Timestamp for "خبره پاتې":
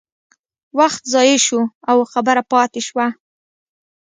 2.13-2.81